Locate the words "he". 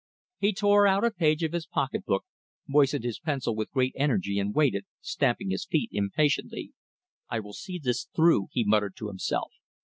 0.39-0.51, 8.51-8.63